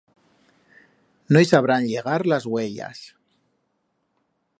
[1.35, 3.03] No i sabrán llegar las uellas.